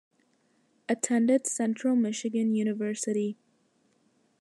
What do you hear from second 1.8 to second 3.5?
Michigan University.